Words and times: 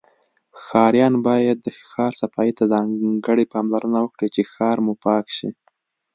ښاریان 0.63 1.15
باید 1.27 1.57
د 1.61 1.67
شار 1.87 2.13
صفایی 2.21 2.51
ته 2.57 2.63
ځانګړی 2.73 3.45
پاملرنه 3.53 3.99
وکړی 4.01 4.29
چی 4.35 4.41
ښه 4.51 4.67
موپاک 4.87 5.25
شی 5.37 5.49